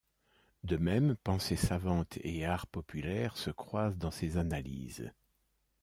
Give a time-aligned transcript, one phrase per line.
[0.63, 5.11] De même pensée savante et art populaire se croisent dans ses analyses.